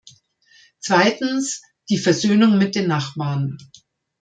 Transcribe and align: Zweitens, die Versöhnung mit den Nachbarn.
Zweitens, 0.79 1.61
die 1.91 1.99
Versöhnung 1.99 2.57
mit 2.57 2.73
den 2.73 2.87
Nachbarn. 2.87 3.59